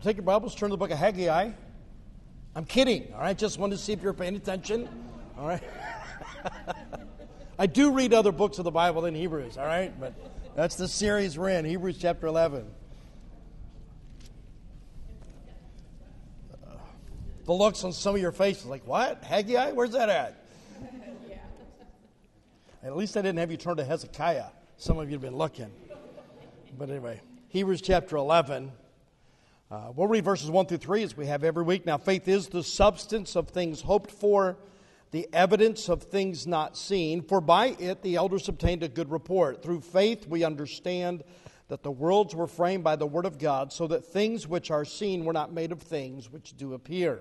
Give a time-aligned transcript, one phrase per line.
[0.00, 1.50] Well, take your Bibles, turn to the book of Haggai.
[2.56, 3.36] I'm kidding, all right?
[3.36, 4.88] Just wanted to see if you're paying attention,
[5.36, 5.62] all right?
[7.58, 9.92] I do read other books of the Bible than Hebrews, all right?
[10.00, 10.14] But
[10.56, 12.64] that's the series we're in, Hebrews chapter 11.
[16.50, 16.70] Uh,
[17.44, 19.22] the looks on some of your faces, like, what?
[19.22, 19.72] Haggai?
[19.72, 20.42] Where's that at?
[22.82, 24.46] At least I didn't have you turn to Hezekiah.
[24.78, 25.70] Some of you have been looking.
[26.78, 28.72] But anyway, Hebrews chapter 11.
[29.70, 31.86] Uh, we'll read verses 1 through 3 as we have every week.
[31.86, 34.56] Now, faith is the substance of things hoped for,
[35.12, 37.22] the evidence of things not seen.
[37.22, 39.62] For by it the elders obtained a good report.
[39.62, 41.22] Through faith we understand
[41.68, 44.84] that the worlds were framed by the word of God, so that things which are
[44.84, 47.20] seen were not made of things which do appear.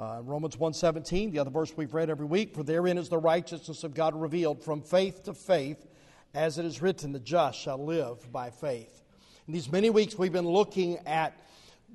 [0.00, 3.84] Uh, Romans 1.17, the other verse we've read every week, for therein is the righteousness
[3.84, 5.86] of God revealed from faith to faith,
[6.32, 9.02] as it is written, the just shall live by faith.
[9.46, 11.36] In these many weeks, we've been looking at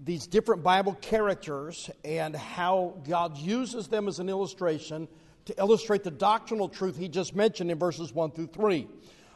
[0.03, 5.08] these different Bible characters and how God uses them as an illustration
[5.45, 8.88] to illustrate the doctrinal truth he just mentioned in verses 1 through 3.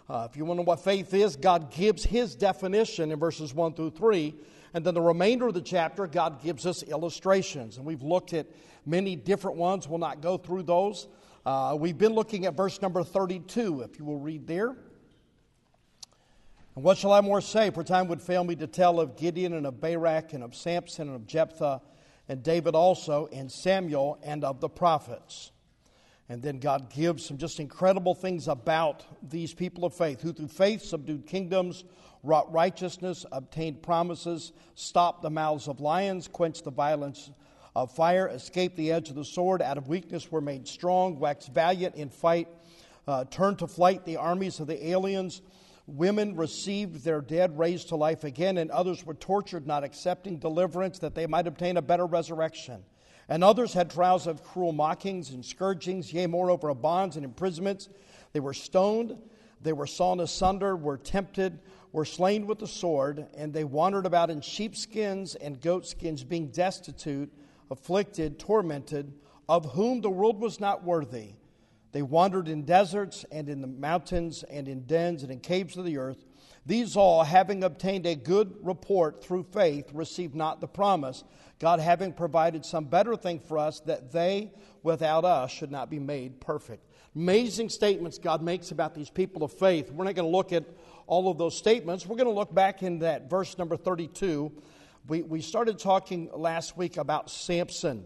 [0.10, 3.54] Uh, if you want to know what faith is, God gives his definition in verses
[3.54, 4.34] 1 through 3.
[4.74, 7.78] And then the remainder of the chapter, God gives us illustrations.
[7.78, 8.48] And we've looked at
[8.86, 9.88] many different ones.
[9.88, 11.08] We'll not go through those.
[11.46, 14.76] Uh, we've been looking at verse number 32, if you will read there.
[16.76, 17.70] And what shall I more say?
[17.70, 21.08] For time would fail me to tell of Gideon and of Barak and of Samson
[21.08, 21.82] and of Jephthah
[22.28, 25.52] and David also and Samuel and of the prophets.
[26.28, 30.48] And then God gives some just incredible things about these people of faith who through
[30.50, 31.86] faith subdued kingdoms,
[32.24, 37.30] wrought righteousness, obtained promises, stopped the mouths of lions, quenched the violence
[37.76, 41.54] of fire, escaped the edge of the sword, out of weakness were made strong, waxed
[41.54, 42.48] valiant in fight,
[43.08, 45.42] uh, turned to flight the armies of the aliens
[45.88, 51.00] Women received their dead raised to life again, and others were tortured, not accepting deliverance
[51.00, 52.84] that they might obtain a better resurrection.
[53.30, 57.90] And others had trials of cruel mockings and scourgings, yea, moreover, of bonds and imprisonments.
[58.34, 59.18] They were stoned,
[59.62, 61.60] they were sawn asunder, were tempted,
[61.92, 67.32] were slain with the sword, and they wandered about in sheepskins and goatskins, being destitute,
[67.72, 69.14] afflicted, tormented,
[69.48, 71.34] of whom the world was not worthy.
[71.96, 75.86] They wandered in deserts and in the mountains and in dens and in caves of
[75.86, 76.26] the earth.
[76.66, 81.24] These all, having obtained a good report through faith, received not the promise,
[81.58, 84.52] God having provided some better thing for us, that they
[84.84, 86.86] without us should not be made perfect.
[87.16, 89.90] Amazing statements God makes about these people of faith.
[89.90, 90.66] We're not going to look at
[91.08, 92.06] all of those statements.
[92.06, 94.52] We're going to look back in that verse number 32.
[95.08, 98.04] We, we started talking last week about Samson.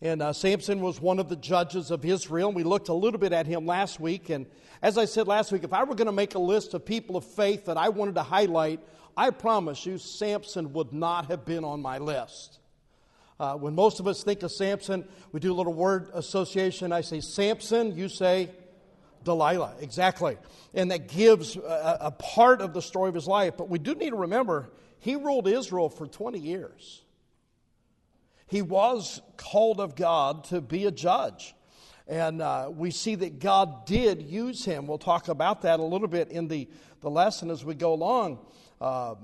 [0.00, 2.52] And uh, Samson was one of the judges of Israel.
[2.52, 4.30] We looked a little bit at him last week.
[4.30, 4.46] And
[4.80, 7.16] as I said last week, if I were going to make a list of people
[7.16, 8.80] of faith that I wanted to highlight,
[9.16, 12.60] I promise you, Samson would not have been on my list.
[13.40, 16.92] Uh, when most of us think of Samson, we do a little word association.
[16.92, 18.50] I say Samson, you say
[19.24, 19.74] Delilah.
[19.80, 20.38] Exactly.
[20.74, 23.54] And that gives a, a part of the story of his life.
[23.56, 24.70] But we do need to remember
[25.00, 27.02] he ruled Israel for 20 years
[28.48, 31.54] he was called of God to be a judge.
[32.06, 34.86] And uh, we see that God did use him.
[34.86, 36.66] We'll talk about that a little bit in the,
[37.02, 38.38] the lesson as we go along.
[38.80, 39.18] Um,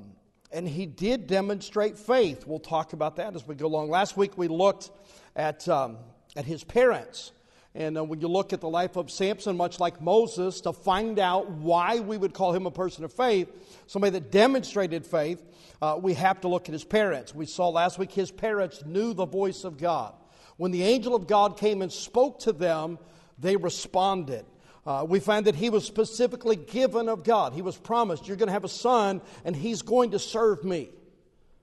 [0.52, 2.46] and he did demonstrate faith.
[2.46, 3.88] We'll talk about that as we go along.
[3.88, 4.90] Last week we looked
[5.34, 5.96] at, um,
[6.36, 7.32] at his parents.
[7.74, 11.18] And uh, when you look at the life of Samson, much like Moses, to find
[11.18, 13.50] out why we would call him a person of faith,
[13.88, 15.42] somebody that demonstrated faith,
[15.82, 17.34] uh, we have to look at his parents.
[17.34, 20.14] We saw last week his parents knew the voice of God.
[20.56, 22.98] When the angel of God came and spoke to them,
[23.40, 24.44] they responded.
[24.86, 27.54] Uh, we find that he was specifically given of God.
[27.54, 30.90] He was promised, You're going to have a son, and he's going to serve me.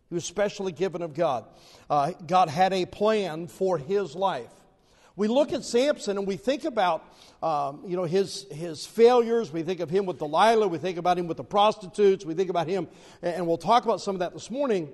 [0.09, 1.45] He was specially given of God.
[1.89, 4.51] Uh, God had a plan for his life.
[5.15, 7.03] We look at Samson and we think about
[7.43, 9.51] um, you know, his, his failures.
[9.51, 10.67] We think of him with Delilah.
[10.67, 12.25] We think about him with the prostitutes.
[12.25, 12.87] We think about him,
[13.21, 14.89] and we'll talk about some of that this morning.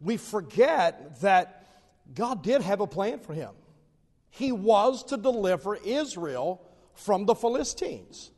[0.00, 1.66] We forget that
[2.12, 3.50] God did have a plan for him.
[4.30, 6.60] He was to deliver Israel
[6.94, 8.30] from the Philistines.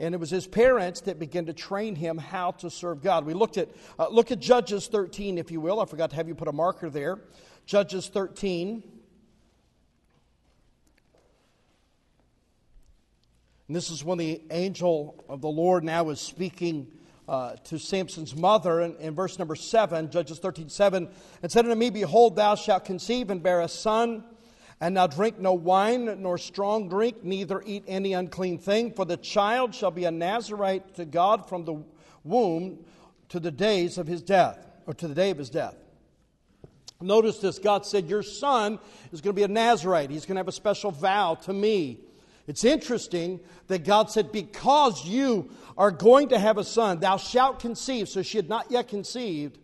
[0.00, 3.26] And it was his parents that began to train him how to serve God.
[3.26, 3.68] We looked at,
[3.98, 5.80] uh, look at Judges 13, if you will.
[5.80, 7.18] I forgot to have you put a marker there.
[7.66, 8.82] Judges 13.
[13.68, 16.86] And this is when the angel of the Lord now is speaking
[17.28, 21.06] uh, to Samson's mother in, in, verse number 7, Judges 13 7,
[21.42, 24.24] and said unto me, Behold, thou shalt conceive and bear a son,
[24.80, 29.18] and now drink no wine nor strong drink, neither eat any unclean thing, for the
[29.18, 31.84] child shall be a Nazarite to God from the
[32.24, 32.82] womb
[33.28, 34.64] to the days of his death.
[34.86, 35.76] or to the day of his death.
[37.02, 38.78] Notice this God said, Your son
[39.12, 40.08] is going to be a Nazarite.
[40.08, 42.00] He's going to have a special vow to me.
[42.48, 47.60] It's interesting that God said, Because you are going to have a son, thou shalt
[47.60, 48.08] conceive.
[48.08, 49.58] So she had not yet conceived.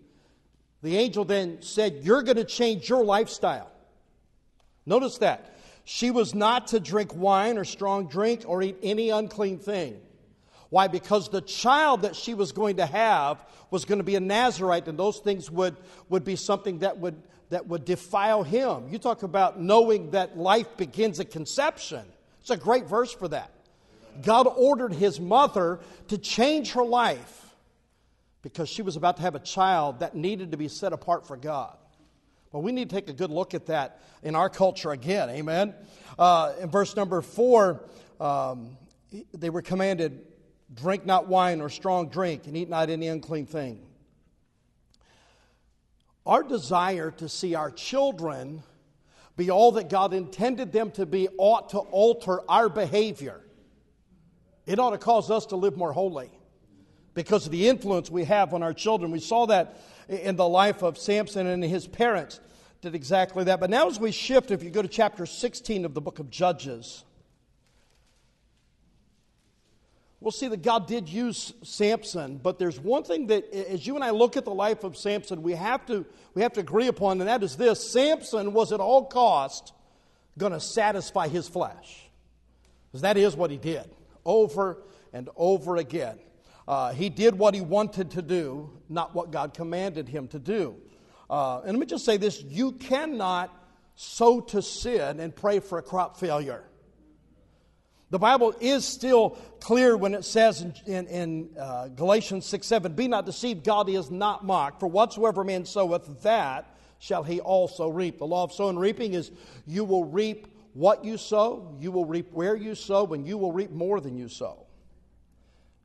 [0.82, 3.70] The angel then said, You're going to change your lifestyle.
[4.86, 5.50] Notice that.
[5.86, 10.00] She was not to drink wine or strong drink or eat any unclean thing.
[10.69, 10.88] Why?
[10.88, 13.38] Because the child that she was going to have
[13.70, 15.76] was going to be a Nazarite, and those things would,
[16.08, 18.88] would be something that would, that would defile him.
[18.90, 22.04] You talk about knowing that life begins at conception.
[22.44, 23.50] It's a great verse for that.
[24.23, 27.55] God ordered his mother to change her life
[28.43, 31.38] because she was about to have a child that needed to be set apart for
[31.38, 31.75] God.
[32.52, 35.31] Well, we need to take a good look at that in our culture again.
[35.31, 35.73] Amen.
[36.19, 37.81] Uh, in verse number four,
[38.20, 38.76] um,
[39.32, 40.26] they were commanded
[40.75, 43.81] drink not wine or strong drink, and eat not any unclean thing.
[46.26, 48.62] Our desire to see our children
[49.36, 53.40] be all that God intended them to be ought to alter our behavior.
[54.66, 56.31] It ought to cause us to live more holy
[57.14, 59.10] because of the influence we have on our children.
[59.10, 59.76] We saw that
[60.08, 62.40] in the life of Samson and his parents
[62.81, 63.60] did exactly that.
[63.60, 66.31] But now, as we shift, if you go to chapter 16 of the book of
[66.31, 67.04] Judges,
[70.24, 74.02] we'll see that God did use Samson, but there's one thing that, as you and
[74.02, 77.20] I look at the life of Samson, we have to, we have to agree upon,
[77.20, 79.74] and that is this Samson was at all cost
[80.38, 82.08] going to satisfy his flesh.
[82.90, 83.84] Because that is what he did
[84.24, 84.78] over
[85.12, 86.18] and over again.
[86.66, 90.74] Uh, he did what he wanted to do, not what God commanded him to do.
[91.28, 93.54] Uh, and let me just say this you cannot
[93.94, 96.64] sow to sin and pray for a crop failure.
[98.14, 102.93] The Bible is still clear when it says in, in, in uh, Galatians 6 7,
[102.93, 104.78] Be not deceived, God is not mocked.
[104.78, 108.19] For whatsoever man soweth, that shall he also reap.
[108.19, 109.32] The law of sowing and reaping is
[109.66, 113.50] you will reap what you sow, you will reap where you sow, and you will
[113.50, 114.64] reap more than you sow.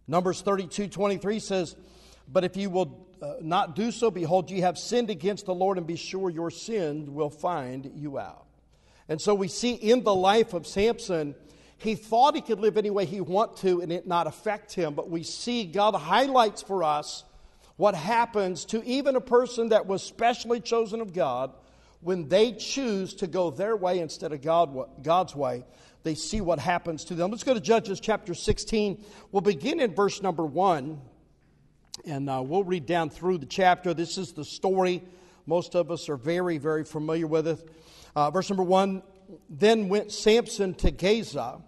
[0.08, 1.76] Numbers 32 23 says,
[2.32, 5.80] But if you will uh, not do so, behold, ye have sinned against the Lord,
[5.80, 8.46] and be sure your sin will find you out.
[9.08, 11.34] And so we see in the life of Samson,
[11.80, 14.94] he thought he could live any way he want to and it not affect him.
[14.94, 17.24] But we see God highlights for us
[17.78, 21.54] what happens to even a person that was specially chosen of God
[22.02, 25.64] when they choose to go their way instead of God, God's way.
[26.04, 27.32] They see what happens to them.
[27.32, 29.04] Let's go to Judges chapter 16.
[29.32, 31.00] We'll begin in verse number 1.
[32.06, 33.94] And uh, we'll read down through the chapter.
[33.94, 35.02] This is the story.
[35.46, 37.70] Most of us are very, very familiar with it.
[38.16, 39.02] Uh, verse number 1
[39.50, 41.62] Then went Samson to Gaza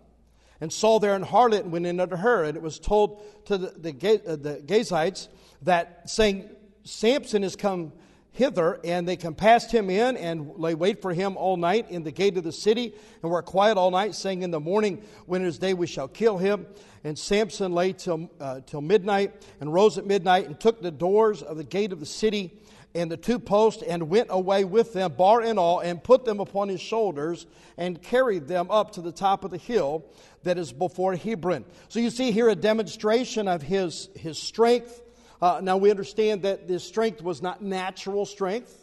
[0.61, 2.43] and saw there an harlot and went in unto her.
[2.45, 5.27] And it was told to the, the, uh, the Gazites
[5.63, 6.49] that, saying,
[6.83, 7.91] Samson is come
[8.31, 12.11] hither, and they compassed him in and lay wait for him all night in the
[12.11, 15.47] gate of the city, and were quiet all night, saying, In the morning, when it
[15.47, 16.65] is day, we shall kill him.
[17.03, 21.41] And Samson lay till, uh, till midnight, and rose at midnight, and took the doors
[21.41, 22.57] of the gate of the city,
[22.93, 26.39] and the two posts, and went away with them, bar and all, and put them
[26.39, 27.47] upon his shoulders,
[27.77, 30.05] and carried them up to the top of the hill
[30.43, 31.65] that is before Hebron.
[31.89, 35.01] So you see here a demonstration of his, his strength.
[35.41, 38.77] Uh, now we understand that this strength was not natural strength.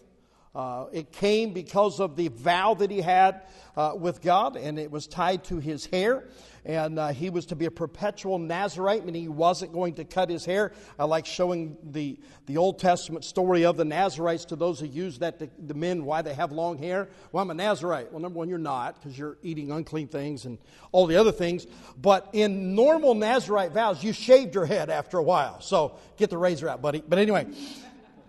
[0.55, 3.43] Uh, it came because of the vow that he had
[3.77, 6.25] uh, with God, and it was tied to his hair
[6.69, 10.29] and uh, he was to be a perpetual Nazarite, meaning he wasn't going to cut
[10.29, 10.73] his hair.
[10.99, 15.19] I like showing the, the Old Testament story of the Nazarites to those who use
[15.21, 17.09] that to the men, why they have long hair.
[17.33, 18.13] Well, I'm a Nazarite.
[18.13, 20.59] Well, number one, you're not because you're eating unclean things and
[20.93, 21.67] all the other things.
[21.97, 25.63] But in normal Nazarite vows, you shaved your head after a while.
[25.63, 27.03] So get the razor out, buddy.
[27.07, 27.47] But anyway,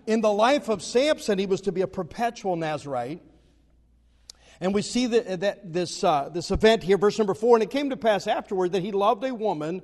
[0.08, 3.22] in the life of Samson, he was to be a perpetual Nazarite.
[4.62, 7.70] And we see that, that this, uh, this event here, verse number four, and it
[7.70, 9.82] came to pass afterward that he loved a woman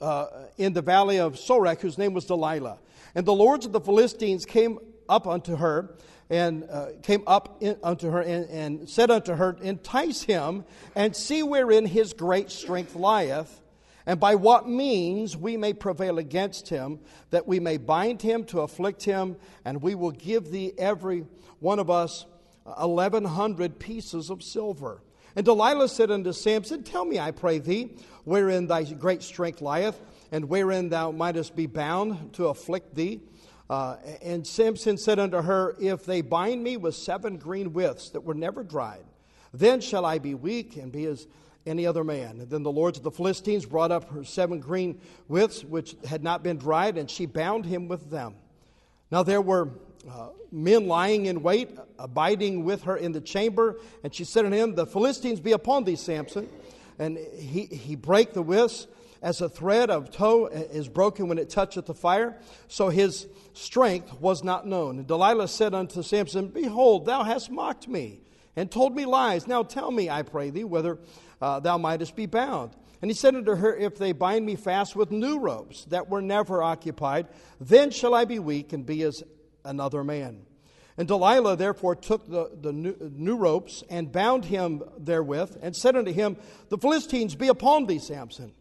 [0.00, 2.78] uh, in the valley of Sorek, whose name was Delilah.
[3.14, 5.96] And the lords of the Philistines came up unto her,
[6.28, 11.14] and uh, came up in, unto her, and, and said unto her, Entice him, and
[11.14, 13.60] see wherein his great strength lieth,
[14.06, 18.60] and by what means we may prevail against him, that we may bind him to
[18.60, 21.26] afflict him, and we will give thee every
[21.60, 22.24] one of us
[22.66, 25.02] 1,100 pieces of silver.
[25.34, 30.00] And Delilah said unto Samson, Tell me, I pray thee, wherein thy great strength lieth,
[30.32, 33.20] and wherein thou mightest be bound to afflict thee.
[33.68, 38.22] Uh, and Samson said unto her, If they bind me with seven green withs that
[38.22, 39.04] were never dried,
[39.52, 41.26] then shall I be weak and be as
[41.66, 42.40] any other man.
[42.40, 46.22] And then the lords of the Philistines brought up her seven green withs which had
[46.22, 48.36] not been dried, and she bound him with them.
[49.10, 49.70] Now there were
[50.10, 53.80] uh, men lying in wait, abiding with her in the chamber.
[54.02, 56.48] And she said unto him, The Philistines be upon thee, Samson.
[56.98, 58.86] And he, he brake the withs
[59.22, 62.36] as a thread of tow is broken when it toucheth the fire.
[62.68, 64.98] So his strength was not known.
[64.98, 68.20] And Delilah said unto Samson, Behold, thou hast mocked me
[68.54, 69.46] and told me lies.
[69.46, 70.98] Now tell me, I pray thee, whether
[71.40, 72.72] uh, thou mightest be bound.
[73.02, 76.22] And he said unto her, If they bind me fast with new ropes that were
[76.22, 77.26] never occupied,
[77.60, 79.22] then shall I be weak and be as
[79.66, 80.46] another man.
[80.98, 85.94] And Delilah therefore took the, the new, new, ropes and bound him therewith, and said
[85.94, 86.38] unto him,
[86.70, 88.54] The Philistines be upon thee, Samson.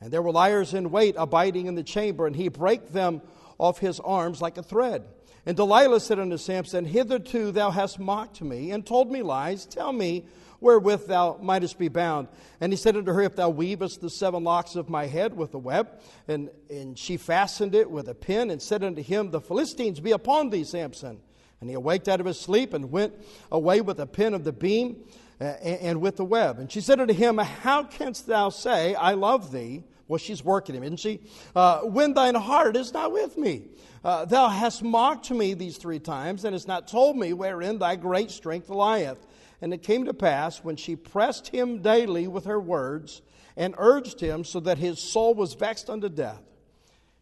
[0.00, 3.22] And there were liars in wait abiding in the chamber, and he brake them
[3.58, 5.04] off his arms like a thread.
[5.46, 9.64] And Delilah said unto Samson, Hitherto thou hast mocked me, and told me lies.
[9.64, 10.24] Tell me
[10.60, 12.28] wherewith thou mightest be bound.
[12.60, 15.54] And he said unto her, If thou weavest the seven locks of my head with
[15.54, 15.88] a web.
[16.26, 20.12] And, and she fastened it with a pin, and said unto him, The Philistines be
[20.12, 21.20] upon thee, Samson.
[21.60, 23.14] And he awaked out of his sleep, and went
[23.50, 25.04] away with a pin of the beam
[25.40, 26.58] and, and with the web.
[26.58, 29.84] And she said unto him, How canst thou say, I love thee?
[30.06, 31.20] Well, she's working him, isn't she?
[31.54, 33.66] Uh, when thine heart is not with me.
[34.02, 37.96] Uh, thou hast mocked me these three times, and hast not told me wherein thy
[37.96, 39.18] great strength lieth.
[39.60, 43.22] And it came to pass when she pressed him daily with her words
[43.56, 46.42] and urged him so that his soul was vexed unto death.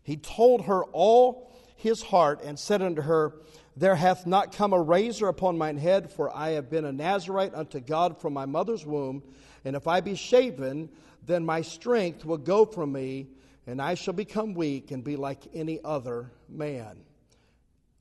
[0.02, 3.34] He told her all his heart and said unto her,
[3.76, 7.54] There hath not come a razor upon mine head, for I have been a Nazarite
[7.54, 9.22] unto God from my mother's womb.
[9.64, 10.90] And if I be shaven,
[11.24, 13.28] then my strength will go from me,
[13.66, 16.98] and I shall become weak and be like any other man.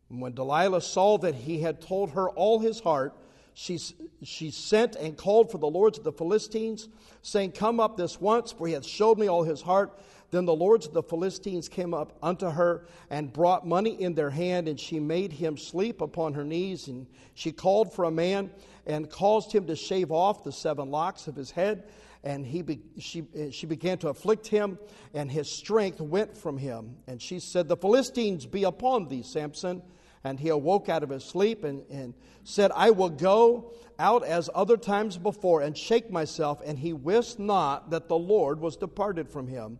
[0.09, 3.17] And when Delilah saw that he had told her all his heart,
[3.55, 3.79] she,
[4.21, 6.89] she sent and called for the lords of the Philistines,
[7.21, 9.97] saying, Come up this once, for he hath showed me all his heart.
[10.29, 14.29] Then the lords of the Philistines came up unto her and brought money in their
[14.29, 16.89] hand, and she made him sleep upon her knees.
[16.89, 18.51] And she called for a man
[18.85, 21.85] and caused him to shave off the seven locks of his head.
[22.25, 24.79] And he be, she, she began to afflict him,
[25.13, 26.97] and his strength went from him.
[27.07, 29.81] And she said, The Philistines be upon thee, Samson.
[30.25, 34.49] And he awoke out of his sleep and, and said, I will go out as
[34.55, 36.61] other times before and shake myself.
[36.65, 39.77] And he wist not that the Lord was departed from him.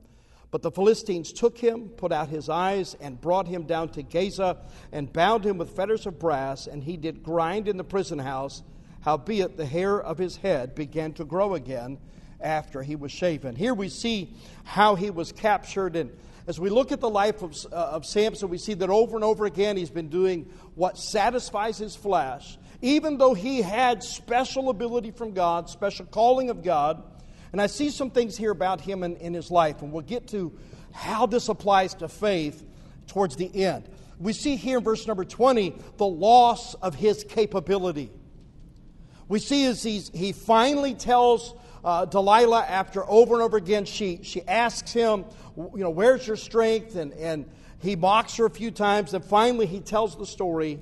[0.52, 4.58] But the Philistines took him, put out his eyes, and brought him down to Gaza,
[4.92, 8.62] and bound him with fetters of brass, and he did grind in the prison house.
[9.02, 11.98] Howbeit the hair of his head began to grow again
[12.40, 13.56] after he was shaven.
[13.56, 16.12] Here we see how he was captured and
[16.48, 19.24] as we look at the life of, uh, of Samson, we see that over and
[19.24, 25.12] over again he's been doing what satisfies his flesh, even though he had special ability
[25.12, 27.04] from God, special calling of God.
[27.52, 30.28] And I see some things here about him in, in his life, and we'll get
[30.30, 30.56] to
[30.92, 32.64] how this applies to faith
[33.08, 33.90] towards the end.
[34.20, 38.12] We see here in verse number 20 the loss of his capability.
[39.28, 44.22] We see as he's, he finally tells uh, Delilah, after over and over again, she,
[44.24, 45.24] she asks him,
[45.56, 46.96] you know, where's your strength?
[46.96, 47.46] And, and
[47.80, 50.82] he mocks her a few times, and finally he tells the story.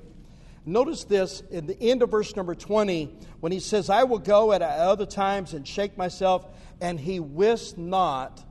[0.64, 4.54] Notice this in the end of verse number 20, when he says, I will go
[4.54, 6.46] at other times and shake myself,
[6.80, 8.42] and he wist not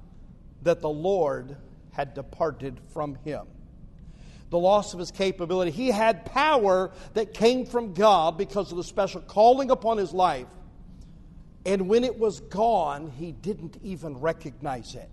[0.61, 1.57] that the Lord
[1.91, 3.47] had departed from him.
[4.51, 5.71] The loss of his capability.
[5.71, 10.45] He had power that came from God because of the special calling upon his life.
[11.65, 15.09] And when it was gone, he didn't even recognize it.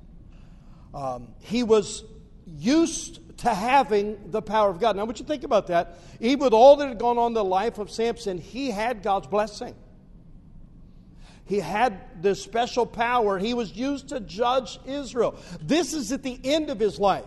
[0.93, 2.05] Um, he was
[2.47, 4.97] used to having the power of God.
[4.97, 5.99] Now, I want you to think about that.
[6.19, 9.29] Even with all that had gone on in the life of Samson, he had God's
[9.29, 9.75] blessing.
[11.47, 13.39] He had this special power.
[13.39, 15.37] He was used to judge Israel.
[15.61, 17.25] This is at the end of his life.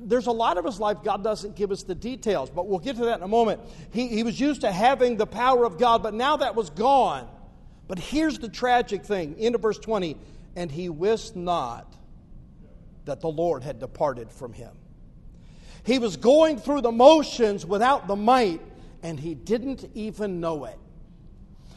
[0.00, 2.96] There's a lot of his life God doesn't give us the details, but we'll get
[2.96, 3.60] to that in a moment.
[3.92, 7.28] He, he was used to having the power of God, but now that was gone.
[7.86, 9.36] But here's the tragic thing.
[9.38, 10.16] End of verse 20.
[10.56, 11.94] And he wist not
[13.04, 14.72] that the Lord had departed from him.
[15.84, 18.62] He was going through the motions without the might,
[19.02, 20.78] and he didn't even know it.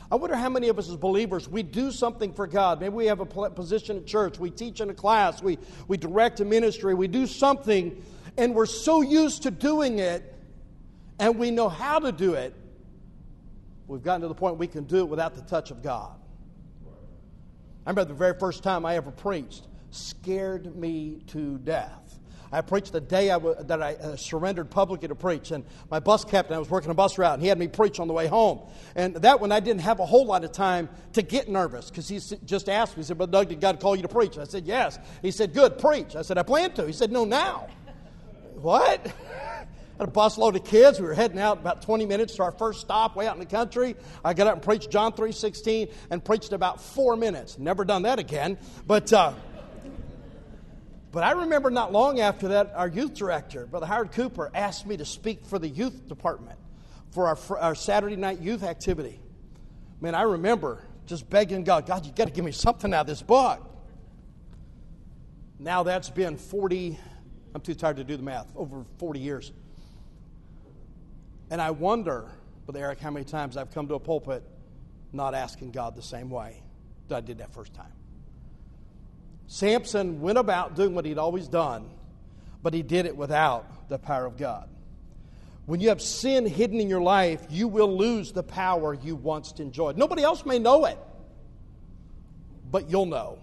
[0.09, 2.79] I wonder how many of us as believers, we do something for God.
[2.79, 5.57] Maybe we have a position at church, we teach in a class, we,
[5.89, 8.01] we direct a ministry, we do something,
[8.37, 10.33] and we're so used to doing it,
[11.19, 12.53] and we know how to do it,
[13.87, 16.15] we've gotten to the point we can do it without the touch of God.
[17.85, 22.19] I remember the very first time I ever preached scared me to death.
[22.51, 25.99] I preached the day I w- that I uh, surrendered publicly to preach, and my
[25.99, 28.13] bus captain, I was working a bus route, and he had me preach on the
[28.13, 28.61] way home.
[28.95, 32.07] And that one, I didn't have a whole lot of time to get nervous because
[32.07, 34.37] he just asked me, he said, But Doug, did God call you to preach?
[34.37, 34.97] I said, Yes.
[35.21, 36.15] He said, Good, preach.
[36.15, 36.87] I said, I plan to.
[36.87, 37.67] He said, No, now.
[38.55, 39.13] what?
[39.99, 40.99] Had a busload of kids.
[40.99, 43.47] We were heading out about 20 minutes to our first stop way out in the
[43.47, 43.95] country.
[44.23, 47.57] I got up and preached John 3.16 and preached about four minutes.
[47.57, 48.59] Never done that again.
[48.85, 49.33] But, uh,
[51.11, 54.97] but I remember not long after that, our youth director, Brother Howard Cooper, asked me
[54.97, 56.59] to speak for the youth department
[57.09, 59.19] for our, our Saturday night youth activity.
[59.99, 63.07] Man, I remember just begging God, God, you got to give me something out of
[63.07, 63.67] this book.
[65.57, 66.99] Now that's been 40,
[67.55, 69.51] I'm too tired to do the math, over 40 years.
[71.49, 72.29] And I wonder,
[72.65, 74.43] Brother Eric, how many times I've come to a pulpit
[75.13, 76.61] not asking God the same way
[77.07, 77.91] that I did that first time.
[79.47, 81.89] Samson went about doing what he'd always done,
[82.61, 84.67] but he did it without the power of God.
[85.65, 89.53] When you have sin hidden in your life, you will lose the power you once
[89.59, 89.97] enjoyed.
[89.97, 90.97] Nobody else may know it,
[92.69, 93.39] but you'll know.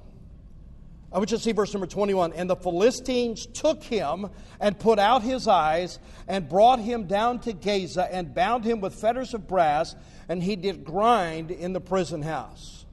[1.14, 2.32] I want you to see verse number 21.
[2.32, 7.52] And the Philistines took him and put out his eyes and brought him down to
[7.52, 9.94] Gaza and bound him with fetters of brass,
[10.28, 12.84] and he did grind in the prison house.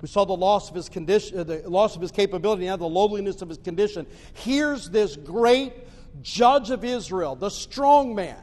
[0.00, 2.86] We saw the loss of his condition, uh, the loss of his capability, now the
[2.86, 4.06] lowliness of his condition.
[4.32, 5.74] Here's this great
[6.22, 8.42] judge of Israel, the strong man.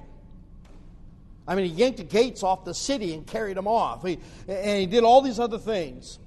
[1.47, 4.05] I mean, he yanked the gates off the city and carried them off.
[4.05, 6.19] He, and he did all these other things.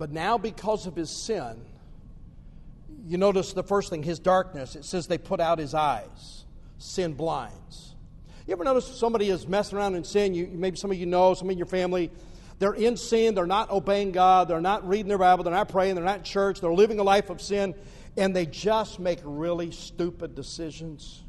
[0.00, 1.60] But now, because of his sin,
[3.06, 4.74] you notice the first thing, his darkness.
[4.74, 6.46] It says they put out his eyes.
[6.78, 7.94] Sin blinds.
[8.46, 10.32] You ever notice somebody is messing around in sin?
[10.32, 12.10] You, maybe some of you know, some of your family,
[12.58, 15.96] they're in sin, they're not obeying God, they're not reading their Bible, they're not praying,
[15.96, 17.74] they're not in church, they're living a life of sin,
[18.16, 21.22] and they just make really stupid decisions.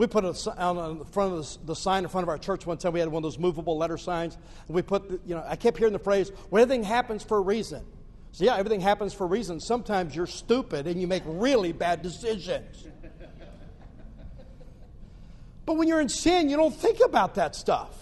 [0.00, 2.94] We put on the front of the, sign in front of our church one time.
[2.94, 4.38] We had one of those movable letter signs.
[4.66, 7.36] And we put, the, you know, I kept hearing the phrase, well, everything happens for
[7.36, 7.84] a reason.
[8.32, 9.60] So, yeah, everything happens for a reason.
[9.60, 12.86] Sometimes you're stupid and you make really bad decisions.
[15.66, 17.94] but when you're in sin, you don't think about that stuff.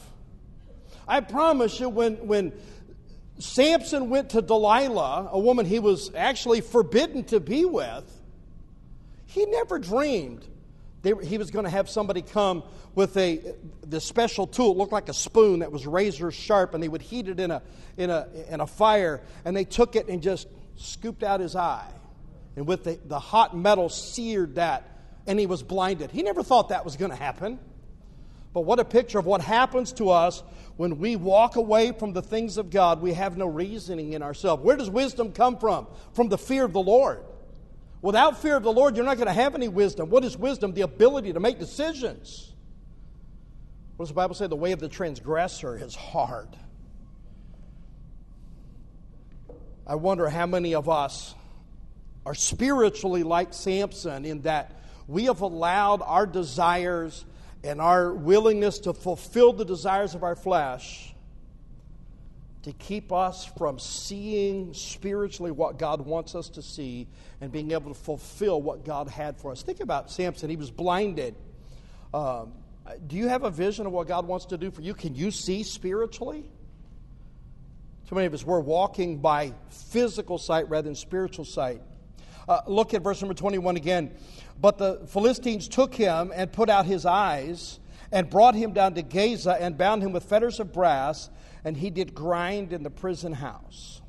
[1.09, 2.53] I promise you, when, when
[3.40, 8.05] Samson went to Delilah, a woman he was actually forbidden to be with,
[9.27, 10.46] he never dreamed
[11.02, 12.62] they, he was going to have somebody come
[12.94, 13.54] with a
[13.87, 14.72] the special tool.
[14.72, 17.50] It looked like a spoon that was razor sharp, and they would heat it in
[17.50, 17.62] a,
[17.96, 19.20] in a, in a fire.
[19.44, 21.90] And they took it and just scooped out his eye.
[22.56, 24.90] And with the, the hot metal, seared that,
[25.26, 26.11] and he was blinded.
[26.11, 27.61] He never thought that was going to happen.
[28.52, 30.42] But what a picture of what happens to us
[30.76, 33.00] when we walk away from the things of God.
[33.00, 34.64] We have no reasoning in ourselves.
[34.64, 35.87] Where does wisdom come from?
[36.14, 37.20] From the fear of the Lord.
[38.00, 40.08] Without fear of the Lord, you're not going to have any wisdom.
[40.08, 40.72] What is wisdom?
[40.72, 42.52] The ability to make decisions.
[43.96, 44.46] What does the Bible say?
[44.46, 46.56] The way of the transgressor is hard.
[49.87, 51.34] I wonder how many of us
[52.24, 57.24] are spiritually like Samson in that we have allowed our desires
[57.64, 61.08] and our willingness to fulfill the desires of our flesh
[62.62, 67.07] to keep us from seeing spiritually what God wants us to see
[67.40, 69.62] and being able to fulfill what God had for us.
[69.62, 70.51] Think about Samson.
[70.51, 71.35] He was blinded.
[72.12, 72.53] Um,
[73.07, 74.94] do you have a vision of what God wants to do for you?
[74.94, 76.51] Can you see spiritually?
[78.09, 81.83] Too many of us, we're walking by physical sight rather than spiritual sight.
[82.49, 84.11] Uh, look at verse number 21 again.
[84.59, 87.79] But the Philistines took him and put out his eyes
[88.11, 91.29] and brought him down to Gaza and bound him with fetters of brass
[91.64, 94.01] and he did grind in the prison house.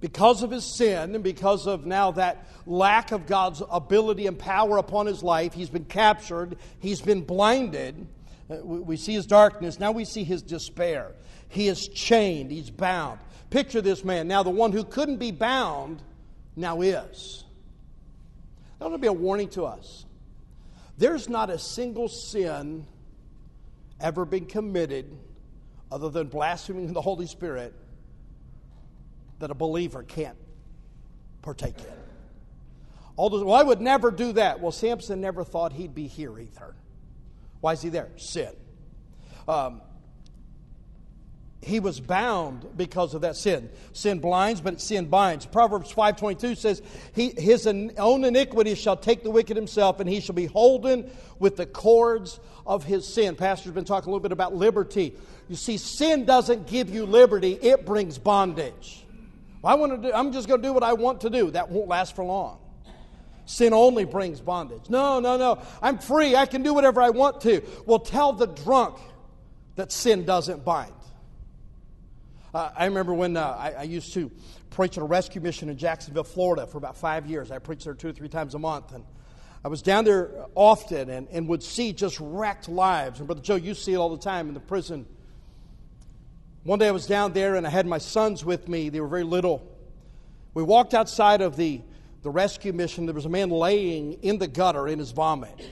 [0.00, 4.78] Because of his sin and because of now that lack of God's ability and power
[4.78, 8.06] upon his life, he's been captured, he's been blinded.
[8.48, 11.12] Uh, we see his darkness, now we see his despair.
[11.48, 13.18] He is chained, he's bound.
[13.50, 14.28] Picture this man.
[14.28, 16.02] Now, the one who couldn't be bound
[16.54, 17.44] now is.
[18.78, 20.04] That ought to be a warning to us.
[20.98, 22.86] There's not a single sin
[24.00, 25.18] ever been committed
[25.90, 27.74] other than blaspheming the Holy Spirit
[29.38, 30.36] that a believer can't
[31.42, 31.84] partake in.
[33.16, 34.60] All those, well, I would never do that.
[34.60, 36.74] Well, Samson never thought he'd be here either.
[37.60, 38.10] Why is he there?
[38.16, 38.52] Sin.
[39.48, 39.80] Um,
[41.60, 43.68] he was bound because of that sin.
[43.92, 45.44] Sin blinds, but sin binds.
[45.44, 46.82] Proverbs 5.22 says,
[47.14, 51.56] he, His own iniquity shall take the wicked himself, and he shall be holden with
[51.56, 53.34] the cords of his sin.
[53.34, 55.14] Pastor's been talking a little bit about liberty.
[55.48, 59.04] You see, sin doesn't give you liberty, it brings bondage.
[59.64, 61.50] I want to do, I'm just going to do what I want to do.
[61.50, 62.58] That won't last for long.
[63.46, 64.88] Sin only brings bondage.
[64.88, 65.62] No, no, no.
[65.82, 66.36] I'm free.
[66.36, 67.62] I can do whatever I want to.
[67.86, 68.98] Well, tell the drunk
[69.76, 70.92] that sin doesn't bind.
[72.54, 74.30] Uh, I remember when uh, I, I, used to
[74.70, 77.50] preach at a rescue mission in Jacksonville, Florida for about five years.
[77.50, 78.92] I preached there two or three times a month.
[78.92, 79.04] And
[79.62, 83.18] I was down there often and, and would see just wrecked lives.
[83.20, 85.04] And Brother Joe, you see it all the time in the prison.
[86.64, 88.88] One day I was down there and I had my sons with me.
[88.88, 89.70] They were very little.
[90.54, 91.82] We walked outside of the,
[92.22, 93.04] the rescue mission.
[93.04, 95.70] There was a man laying in the gutter in his vomit.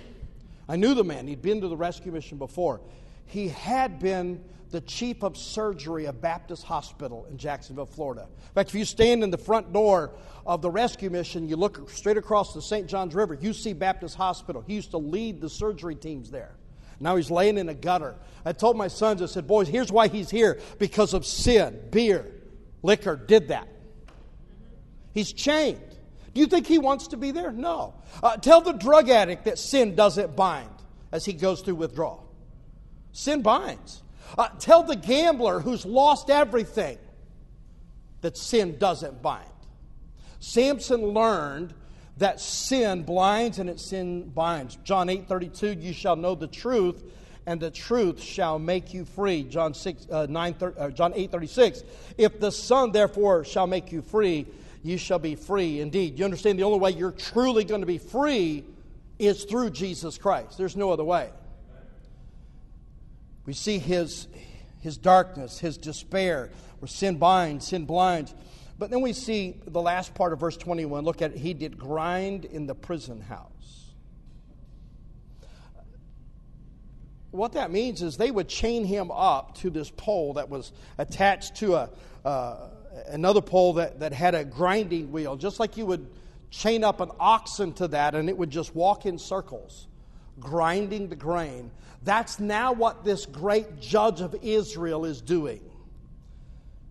[0.68, 1.26] I knew the man.
[1.26, 2.82] He'd been to the rescue mission before.
[3.24, 8.22] He had been the chief of surgery of Baptist Hospital in Jacksonville, Florida.
[8.22, 10.12] In fact, if you stand in the front door
[10.44, 12.86] of the rescue mission, you look straight across the St.
[12.86, 14.62] Johns River, you see Baptist Hospital.
[14.66, 16.56] He used to lead the surgery teams there.
[16.98, 18.16] Now he's laying in a gutter.
[18.44, 21.78] I told my sons, I said, boys, here's why he's here because of sin.
[21.90, 22.26] Beer,
[22.82, 23.68] liquor did that.
[25.12, 25.80] He's chained.
[26.34, 27.52] Do you think he wants to be there?
[27.52, 27.94] No.
[28.22, 30.68] Uh, tell the drug addict that sin doesn't bind
[31.12, 32.30] as he goes through withdrawal.
[33.12, 34.02] Sin binds.
[34.36, 36.98] Uh, tell the gambler who's lost everything
[38.20, 39.48] that sin doesn't bind.
[40.40, 41.74] Samson learned
[42.18, 44.76] that sin blinds and it sin binds.
[44.84, 47.02] John 8 32, you shall know the truth,
[47.46, 49.42] and the truth shall make you free.
[49.42, 51.82] John, 6, uh, 9, uh, John 8 36,
[52.18, 54.46] if the Son therefore shall make you free,
[54.82, 56.18] you shall be free indeed.
[56.18, 58.64] You understand the only way you're truly going to be free
[59.18, 60.58] is through Jesus Christ.
[60.58, 61.30] There's no other way.
[63.46, 64.26] We see his,
[64.80, 68.34] his darkness, his despair, where sin binds, sin blinds.
[68.78, 71.04] But then we see the last part of verse 21.
[71.04, 71.38] Look at it.
[71.38, 73.50] He did grind in the prison house.
[77.30, 81.56] What that means is they would chain him up to this pole that was attached
[81.56, 81.90] to a,
[82.24, 82.68] uh,
[83.08, 86.06] another pole that, that had a grinding wheel, just like you would
[86.50, 89.86] chain up an oxen to that and it would just walk in circles,
[90.40, 91.70] grinding the grain.
[92.02, 95.60] That's now what this great judge of Israel is doing.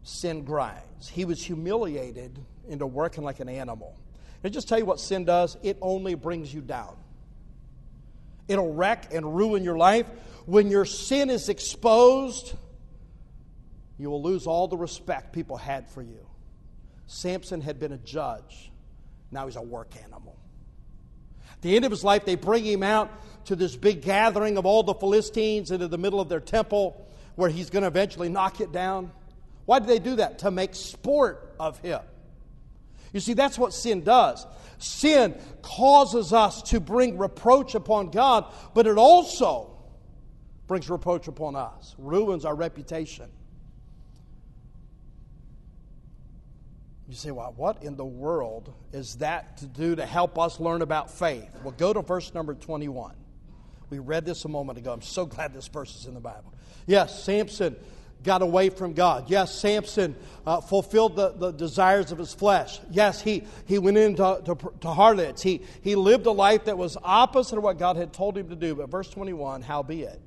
[0.03, 1.09] Sin grinds.
[1.09, 3.97] He was humiliated into working like an animal.
[4.43, 6.95] And just tell you what sin does it only brings you down.
[8.47, 10.05] It'll wreck and ruin your life.
[10.45, 12.53] When your sin is exposed,
[13.97, 16.27] you will lose all the respect people had for you.
[17.07, 18.71] Samson had been a judge,
[19.31, 20.37] now he's a work animal.
[21.53, 23.11] At the end of his life, they bring him out
[23.45, 27.05] to this big gathering of all the Philistines into the middle of their temple
[27.35, 29.11] where he's going to eventually knock it down.
[29.65, 30.39] Why did they do that?
[30.39, 32.01] To make sport of him.
[33.13, 34.45] You see, that's what sin does.
[34.77, 39.71] Sin causes us to bring reproach upon God, but it also
[40.67, 43.29] brings reproach upon us, ruins our reputation.
[47.07, 50.81] You say, well, what in the world is that to do to help us learn
[50.81, 51.49] about faith?
[51.63, 53.15] Well, go to verse number 21.
[53.91, 54.91] We read this a moment ago.
[54.91, 56.53] I'm so glad this verse is in the Bible.
[56.87, 57.75] Yes, Samson
[58.23, 59.29] got away from God.
[59.29, 60.15] Yes, Samson
[60.47, 62.79] uh, fulfilled the, the desires of his flesh.
[62.89, 65.43] Yes, he, he went into to, to harlots.
[65.43, 68.55] He, he lived a life that was opposite of what God had told him to
[68.55, 68.73] do.
[68.73, 70.19] But verse 21 howbeit,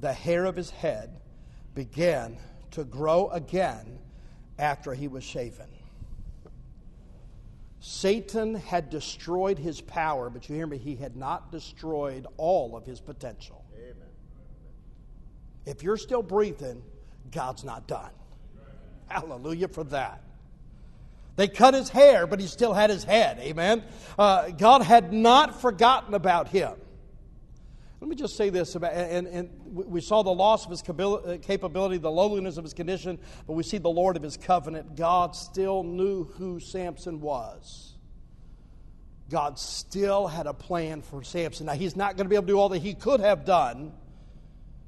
[0.00, 1.20] the hair of his head
[1.76, 2.36] began
[2.72, 4.00] to grow again
[4.62, 5.66] after he was shaven.
[7.80, 12.86] Satan had destroyed his power, but you hear me, he had not destroyed all of
[12.86, 13.64] his potential.
[15.66, 16.80] If you're still breathing,
[17.32, 18.12] God's not done.
[19.08, 20.22] Hallelujah for that.
[21.34, 23.40] They cut his hair, but he still had his head.
[23.40, 23.82] Amen.
[24.16, 26.74] Uh, God had not forgotten about him.
[28.02, 31.38] Let me just say this about, and, and we saw the loss of his uh,
[31.40, 34.96] capability, the lowliness of his condition, but we see the Lord of his covenant.
[34.96, 37.92] God still knew who Samson was.
[39.30, 41.66] God still had a plan for Samson.
[41.66, 43.92] Now, he's not going to be able to do all that he could have done,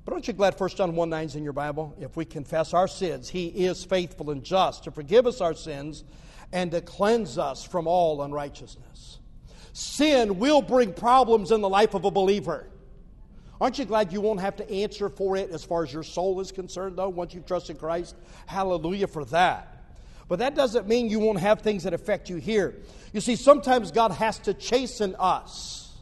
[0.04, 1.94] but aren't you glad 1 John 1 9 is in your Bible?
[2.00, 6.02] If we confess our sins, he is faithful and just to forgive us our sins
[6.52, 9.20] and to cleanse us from all unrighteousness.
[9.72, 12.70] Sin will bring problems in the life of a believer.
[13.60, 16.40] Aren't you glad you won't have to answer for it as far as your soul
[16.40, 18.16] is concerned, though, once you've trusted Christ?
[18.46, 19.70] Hallelujah for that.
[20.28, 22.74] But that doesn't mean you won't have things that affect you here.
[23.12, 25.92] You see, sometimes God has to chasten us.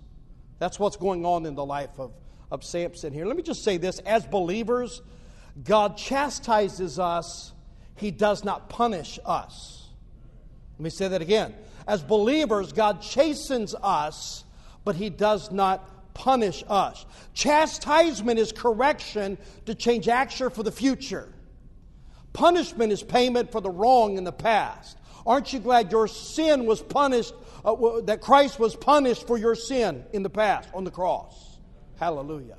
[0.58, 2.12] That's what's going on in the life of,
[2.50, 3.26] of Samson here.
[3.26, 5.02] Let me just say this as believers,
[5.64, 7.52] God chastises us,
[7.96, 9.88] He does not punish us.
[10.78, 11.54] Let me say that again.
[11.86, 14.44] As believers, God chastens us,
[14.84, 17.04] but He does not punish us.
[17.34, 21.32] Chastisement is correction to change action for the future.
[22.32, 24.98] Punishment is payment for the wrong in the past.
[25.26, 30.04] Aren't you glad your sin was punished, uh, that Christ was punished for your sin
[30.12, 31.58] in the past on the cross?
[31.98, 32.58] Hallelujah.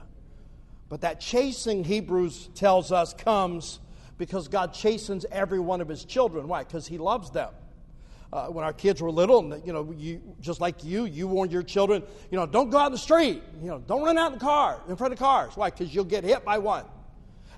[0.89, 3.79] But that chasing, Hebrews tells us, comes
[4.17, 6.47] because God chastens every one of his children.
[6.47, 6.63] Why?
[6.63, 7.49] Because he loves them.
[8.34, 11.52] Uh, when our kids were little, and you know, you, just like you, you warned
[11.52, 13.43] your children, you know, don't go out in the street.
[13.62, 15.56] You know, don't run out in the car in front of cars.
[15.56, 15.69] Why?
[15.69, 16.84] Because you'll get hit by one.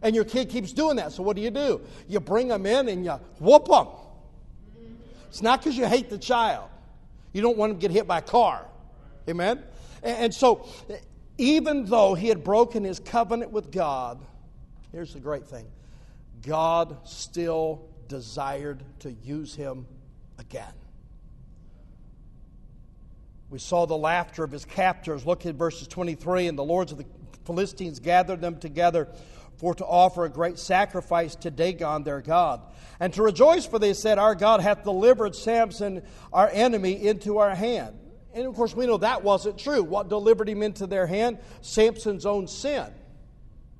[0.01, 1.13] And your kid keeps doing that.
[1.13, 1.79] So what do you do?
[2.09, 3.87] You bring them in and you whoop them.
[5.29, 6.69] It's not because you hate the child.
[7.31, 8.65] You don't want him to get hit by a car.
[9.29, 9.63] Amen?
[10.03, 10.67] And so,
[11.37, 14.19] even though he had broken his covenant with God,
[14.91, 15.67] here's the great thing
[16.41, 19.87] God still desired to use him
[20.37, 20.73] again.
[23.49, 25.25] We saw the laughter of his captors.
[25.25, 27.05] Look at verses 23 and the lords of the
[27.45, 29.07] Philistines gathered them together
[29.57, 32.61] for to offer a great sacrifice to Dagon their God,
[32.99, 37.55] and to rejoice, for they said, Our God hath delivered Samson, our enemy, into our
[37.55, 37.97] hand.
[38.33, 39.81] And of course, we know that wasn't true.
[39.81, 41.37] What delivered him into their hand?
[41.61, 42.87] Samson's own sin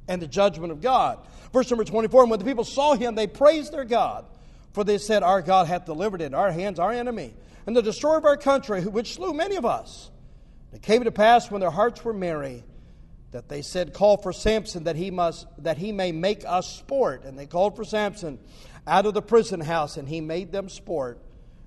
[0.08, 1.20] and the judgment of God.
[1.52, 4.26] Verse number 24 And when the people saw him, they praised their God,
[4.76, 7.34] for they said, Our God hath delivered in our hands our enemy,
[7.66, 10.12] and the destroyer of our country, which slew many of us.
[10.74, 12.66] It came to pass when their hearts were merry
[13.32, 17.24] that they said, Call for Samson that he must that he may make us sport.
[17.24, 18.38] And they called for Samson
[18.86, 21.20] out of the prison house, and he made them sport,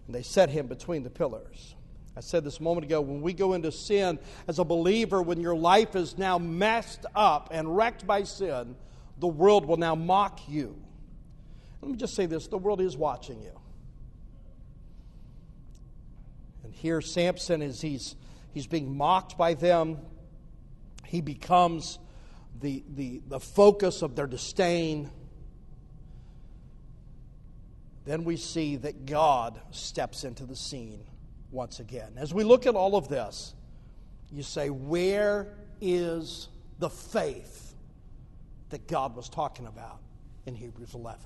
[0.07, 1.75] and they set him between the pillars.
[2.15, 5.41] I said this a moment ago, when we go into sin as a believer, when
[5.41, 8.77] your life is now messed up and wrecked by sin,
[9.19, 10.77] the world will now mock you.
[11.81, 13.59] Let me just say this the world is watching you.
[16.65, 18.17] And here Samson is he's
[18.53, 19.99] he's being mocked by them
[21.09, 21.99] he becomes
[22.61, 25.11] the, the, the focus of their disdain.
[28.05, 31.03] Then we see that God steps into the scene
[31.51, 32.13] once again.
[32.17, 33.55] As we look at all of this,
[34.31, 37.75] you say, Where is the faith
[38.69, 40.01] that God was talking about
[40.45, 41.21] in Hebrews 11?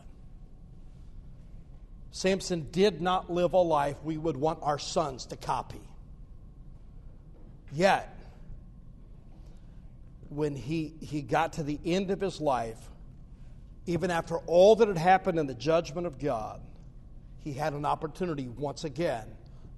[2.12, 5.80] Samson did not live a life we would want our sons to copy.
[7.72, 8.14] Yet,
[10.28, 12.78] when he, he got to the end of his life,
[13.86, 16.60] even after all that had happened in the judgment of God,
[17.38, 19.26] he had an opportunity once again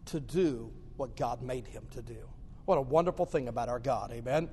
[0.06, 2.28] to do what God made him to do.
[2.64, 4.50] What a wonderful thing about our God, amen?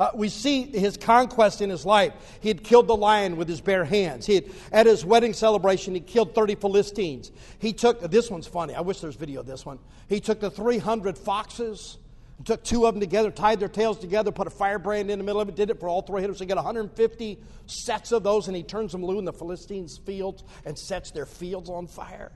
[0.00, 2.14] Uh, we see his conquest in his life.
[2.40, 4.24] He had killed the lion with his bare hands.
[4.24, 7.30] He had, at his wedding celebration, he killed 30 Philistines.
[7.58, 8.74] He took, this one's funny.
[8.74, 9.78] I wish there's video of this one.
[10.08, 11.98] He took the 300 foxes
[12.44, 15.42] took two of them together, tied their tails together, put a firebrand in the middle
[15.42, 16.22] of it, did it for all three.
[16.22, 19.98] So he got 150 sets of those, and he turns them loose in the Philistines'
[19.98, 22.32] fields and sets their fields on fire.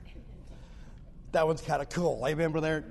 [1.31, 2.23] That one's kind of cool.
[2.23, 2.85] I remember brother.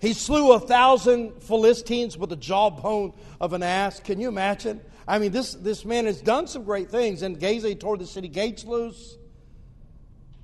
[0.00, 4.00] He slew a thousand Philistines with the jawbone of an ass.
[4.00, 4.80] Can you imagine?
[5.08, 7.22] I mean, this, this man has done some great things.
[7.22, 9.16] And Gaza tore the city gates loose.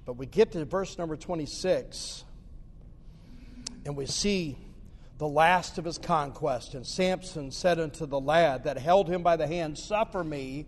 [0.04, 2.24] But we get to verse number 26,
[3.86, 4.58] and we see
[5.18, 6.74] the last of his conquest.
[6.74, 10.66] And Samson said unto the lad that held him by the hand, Suffer me,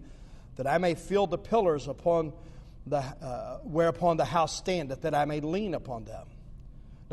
[0.55, 2.33] that I may feel the pillars upon
[2.87, 6.27] the, uh, whereupon the house standeth, that I may lean upon them.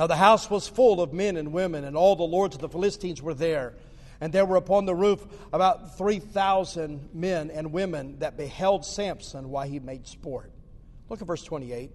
[0.02, 2.68] Now the house was full of men and women, and all the lords of the
[2.68, 3.76] Philistines were there.
[4.20, 9.68] And there were upon the roof about 3,000 men and women that beheld Samson while
[9.68, 10.52] he made sport.
[11.08, 11.92] Look at verse 28.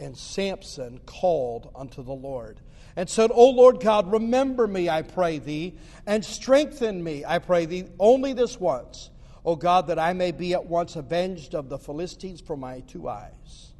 [0.00, 2.58] And Samson called unto the Lord
[2.96, 5.74] and said, O Lord God, remember me, I pray thee,
[6.06, 9.10] and strengthen me, I pray thee, only this once,
[9.44, 13.10] O God, that I may be at once avenged of the Philistines for my two
[13.10, 13.71] eyes.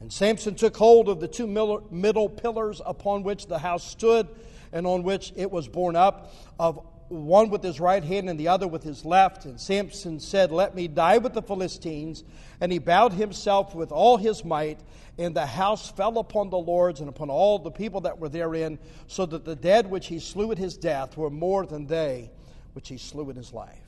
[0.00, 4.28] And Samson took hold of the two middle pillars upon which the house stood
[4.72, 8.48] and on which it was borne up, of one with his right hand and the
[8.48, 9.44] other with his left.
[9.44, 12.24] And Samson said, Let me die with the Philistines.
[12.60, 14.80] And he bowed himself with all his might,
[15.18, 18.78] and the house fell upon the lords and upon all the people that were therein,
[19.06, 22.30] so that the dead which he slew at his death were more than they
[22.72, 23.78] which he slew in his life.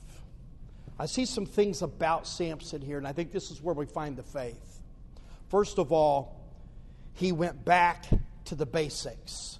[0.97, 4.17] I see some things about Samson here, and I think this is where we find
[4.17, 4.78] the faith.
[5.49, 6.39] First of all,
[7.13, 8.05] he went back
[8.45, 9.59] to the basics,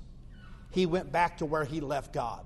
[0.72, 2.46] he went back to where he left God.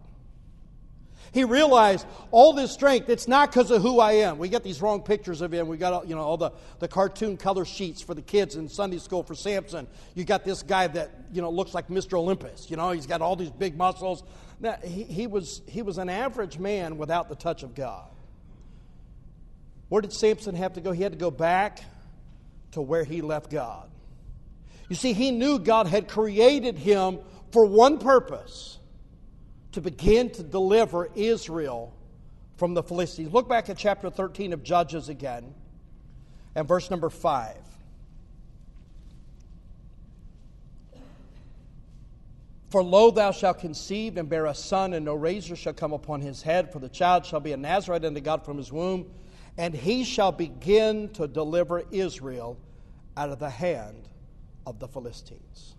[1.32, 4.38] He realized all this strength, it's not because of who I am.
[4.38, 5.67] We get these wrong pictures of him.
[5.67, 8.99] We got you know all the, the cartoon color sheets for the kids in Sunday
[8.99, 9.88] school for Samson.
[10.13, 12.19] You got this guy that you know looks like Mr.
[12.19, 12.69] Olympus.
[12.69, 14.23] You know, he's got all these big muscles.
[14.63, 18.08] Now, he, he, was, he was an average man without the touch of God.
[19.89, 20.93] Where did Samson have to go?
[20.93, 21.82] He had to go back
[22.73, 23.89] to where he left God.
[24.89, 27.19] You see, he knew God had created him
[27.51, 28.77] for one purpose
[29.71, 31.93] to begin to deliver Israel
[32.57, 33.33] from the Philistines.
[33.33, 35.53] Look back at chapter 13 of Judges again.
[36.55, 37.55] and verse number 5.
[42.69, 46.21] For lo, thou shalt conceive and bear a son, and no razor shall come upon
[46.21, 49.12] his head, for the child shall be a Nazarite unto God from his womb,
[49.57, 52.57] and he shall begin to deliver Israel
[53.15, 54.07] out of the hand
[54.65, 55.75] of the Philistines.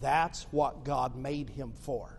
[0.00, 2.10] That's what God made him for.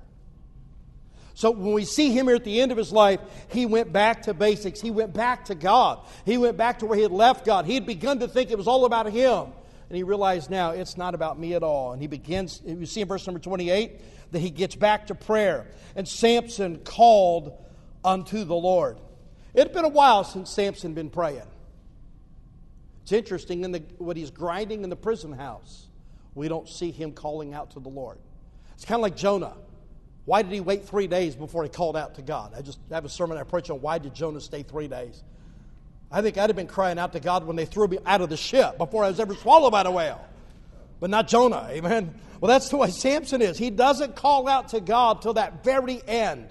[1.35, 4.23] So when we see him here at the end of his life, he went back
[4.23, 4.79] to basics.
[4.79, 5.99] He went back to God.
[6.25, 7.65] He went back to where he had left God.
[7.65, 9.47] He had begun to think it was all about him.
[9.89, 11.91] And he realized now it's not about me at all.
[11.91, 15.67] And he begins, you see in verse number 28, that he gets back to prayer.
[15.95, 17.57] And Samson called
[18.05, 18.97] unto the Lord.
[19.53, 21.41] It had been a while since Samson had been praying.
[23.03, 25.87] It's interesting in the, what he's grinding in the prison house,
[26.35, 28.17] we don't see him calling out to the Lord.
[28.73, 29.53] It's kind of like Jonah.
[30.25, 32.53] Why did he wait three days before he called out to God?
[32.57, 35.21] I just have a sermon I preach on why did Jonah stay three days.
[36.09, 38.29] I think I'd have been crying out to God when they threw me out of
[38.29, 40.23] the ship before I was ever swallowed by the whale.
[40.99, 42.13] But not Jonah, amen?
[42.39, 43.57] Well, that's the way Samson is.
[43.57, 46.49] He doesn't call out to God till that very end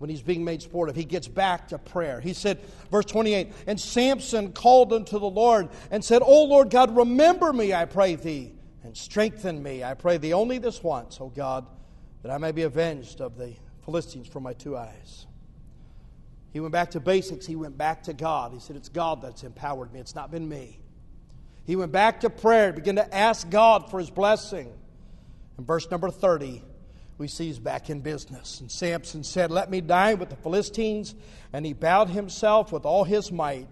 [0.00, 0.96] when he's being made sport of.
[0.96, 2.20] He gets back to prayer.
[2.20, 2.58] He said,
[2.90, 7.74] verse 28, And Samson called unto the Lord and said, O Lord God, remember me,
[7.74, 11.66] I pray thee, and strengthen me, I pray thee, only this once, O God,
[12.22, 13.52] that I may be avenged of the
[13.84, 15.26] Philistines from my two eyes.
[16.54, 17.44] He went back to basics.
[17.44, 18.52] He went back to God.
[18.52, 20.80] He said, It's God that's empowered me, it's not been me.
[21.66, 24.72] He went back to prayer, began to ask God for his blessing.
[25.58, 26.62] In verse number 30,
[27.20, 28.60] we see he's back in business.
[28.60, 31.14] And Samson said, Let me die with the Philistines.
[31.52, 33.68] And he bowed himself with all his might.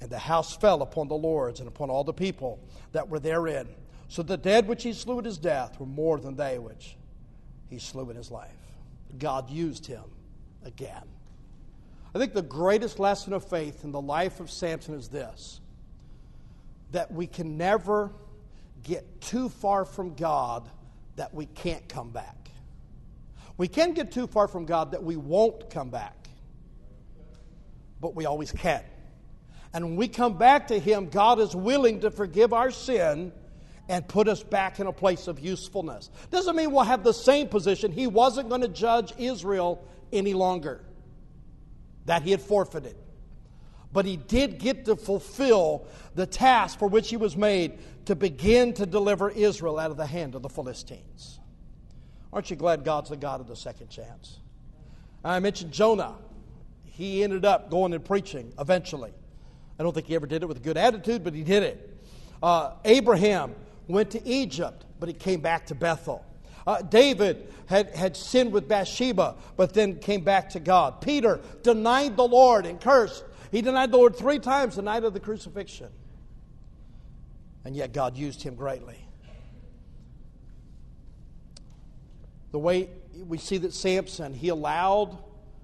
[0.00, 2.58] And the house fell upon the lords and upon all the people
[2.92, 3.68] that were therein.
[4.08, 6.96] So the dead which he slew at his death were more than they which
[7.68, 8.56] he slew in his life.
[9.18, 10.04] God used him
[10.64, 11.04] again.
[12.14, 15.60] I think the greatest lesson of faith in the life of Samson is this
[16.92, 18.10] that we can never
[18.82, 20.66] get too far from God
[21.18, 22.50] that we can't come back.
[23.56, 26.28] We can get too far from God that we won't come back,
[28.00, 28.82] but we always can.
[29.74, 33.32] And when we come back to Him, God is willing to forgive our sin
[33.88, 36.08] and put us back in a place of usefulness.
[36.30, 37.90] Doesn't mean we'll have the same position.
[37.90, 40.84] He wasn't going to judge Israel any longer,
[42.06, 42.96] that he had forfeited.
[43.92, 47.78] But he did get to fulfill the task for which he was made
[48.08, 51.38] to begin to deliver Israel out of the hand of the Philistines.
[52.32, 54.38] Aren't you glad God's the God of the second chance?
[55.22, 56.14] I mentioned Jonah.
[56.84, 59.12] He ended up going and preaching eventually.
[59.78, 62.02] I don't think he ever did it with a good attitude, but he did it.
[62.42, 63.54] Uh, Abraham
[63.88, 66.24] went to Egypt, but he came back to Bethel.
[66.66, 71.02] Uh, David had, had sinned with Bathsheba, but then came back to God.
[71.02, 73.22] Peter denied the Lord and cursed.
[73.52, 75.90] He denied the Lord three times the night of the crucifixion.
[77.64, 79.04] And yet God used him greatly.
[82.50, 82.88] The way
[83.26, 85.18] we see that Samson, he allowed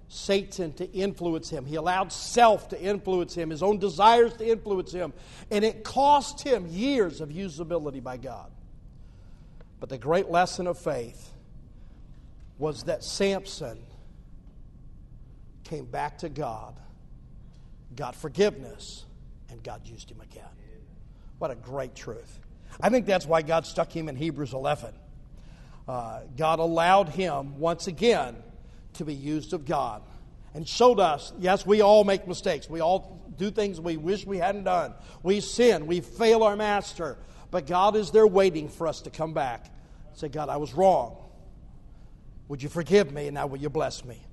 [0.09, 1.64] Satan to influence him.
[1.64, 5.12] He allowed self to influence him, his own desires to influence him.
[5.50, 8.50] And it cost him years of usability by God.
[9.80, 11.33] But the great lesson of faith
[12.59, 13.78] was that Samson
[15.64, 16.78] came back to God,
[17.96, 19.04] got forgiveness,
[19.50, 20.44] and God used him again.
[21.38, 22.40] What a great truth.
[22.80, 24.94] I think that's why God stuck him in Hebrews 11
[25.86, 28.36] uh, God allowed him once again
[28.94, 30.02] to be used of God
[30.54, 32.70] and showed us yes, we all make mistakes.
[32.70, 34.94] We all do things we wish we hadn't done.
[35.22, 35.86] We sin.
[35.86, 37.18] We fail our master.
[37.50, 39.66] But God is there waiting for us to come back.
[40.14, 41.16] Say, God, I was wrong.
[42.48, 44.24] Would you forgive me and now will you bless me?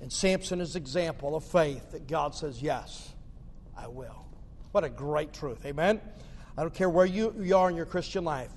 [0.00, 3.10] And Samson is example of faith that God says, Yes,
[3.76, 4.26] I will.
[4.72, 5.64] What a great truth.
[5.64, 6.00] Amen.
[6.58, 8.50] I don't care where you, you are in your Christian life.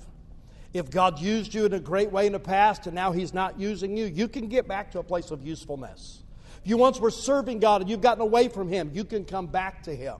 [0.74, 3.60] If God used you in a great way in the past and now He's not
[3.60, 6.20] using you, you can get back to a place of usefulness.
[6.64, 9.46] If you once were serving God and you've gotten away from Him, you can come
[9.46, 10.16] back to Him.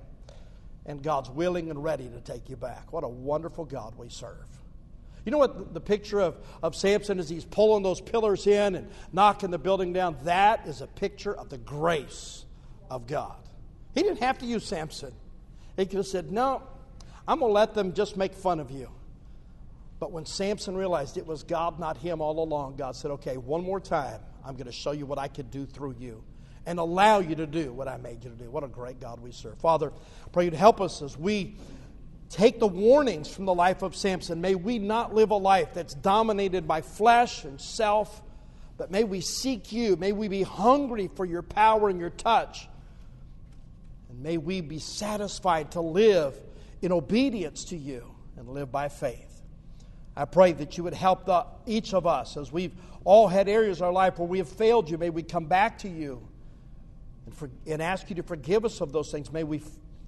[0.86, 2.92] And God's willing and ready to take you back.
[2.92, 4.46] What a wonderful God we serve.
[5.24, 8.90] You know what the picture of, of Samson as he's pulling those pillars in and
[9.12, 10.16] knocking the building down?
[10.22, 12.44] That is a picture of the grace
[12.88, 13.37] of God.
[13.94, 15.12] He didn't have to use Samson.
[15.76, 16.62] He could have said, No,
[17.27, 18.88] I'm going to let them just make fun of you.
[20.00, 23.62] But when Samson realized it was God, not him, all along, God said, Okay, one
[23.62, 26.25] more time, I'm going to show you what I could do through you
[26.66, 28.50] and allow you to do what I made you to do.
[28.50, 29.58] What a great God we serve.
[29.58, 29.92] Father,
[30.33, 31.54] pray you to help us as we
[32.31, 34.40] take the warnings from the life of Samson.
[34.40, 38.23] May we not live a life that's dominated by flesh and self,
[38.77, 39.96] but may we seek you.
[39.96, 42.68] May we be hungry for your power and your touch.
[44.08, 46.35] And may we be satisfied to live
[46.83, 48.04] in obedience to you
[48.37, 49.42] and live by faith.
[50.16, 52.74] I pray that you would help the, each of us as we've
[53.04, 54.98] all had areas of our life where we have failed you.
[54.98, 56.26] May we come back to you
[57.24, 59.33] and, for, and ask you to forgive us of those things.
[59.33, 59.64] May we f-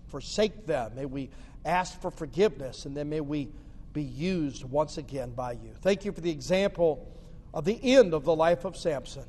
[0.08, 0.94] forsake them.
[0.94, 1.30] May we
[1.64, 3.48] ask for forgiveness, and then may we
[3.94, 5.70] be used once again by you.
[5.80, 7.10] Thank you for the example
[7.54, 9.24] of the end of the life of Samson,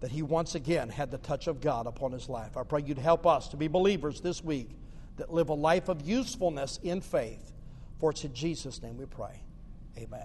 [0.00, 2.56] that he once again had the touch of God upon his life.
[2.56, 4.68] I pray you'd help us to be believers this week
[5.16, 7.52] that live a life of usefulness in faith.
[7.98, 9.42] For it's in Jesus' name we pray.